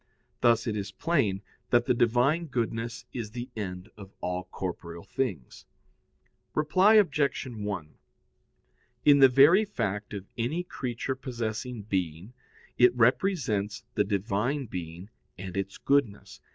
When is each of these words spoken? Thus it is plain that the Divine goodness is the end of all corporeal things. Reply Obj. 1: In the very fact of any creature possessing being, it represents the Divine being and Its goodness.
Thus 0.39 0.65
it 0.65 0.75
is 0.75 0.91
plain 0.91 1.43
that 1.69 1.85
the 1.85 1.93
Divine 1.93 2.47
goodness 2.47 3.05
is 3.13 3.29
the 3.29 3.51
end 3.55 3.87
of 3.95 4.11
all 4.19 4.45
corporeal 4.45 5.03
things. 5.03 5.67
Reply 6.55 6.95
Obj. 6.95 7.45
1: 7.45 7.93
In 9.05 9.19
the 9.19 9.29
very 9.29 9.63
fact 9.63 10.15
of 10.15 10.25
any 10.39 10.63
creature 10.63 11.13
possessing 11.13 11.83
being, 11.83 12.33
it 12.79 12.95
represents 12.95 13.83
the 13.93 14.03
Divine 14.03 14.65
being 14.65 15.11
and 15.37 15.55
Its 15.55 15.77
goodness. 15.77 16.41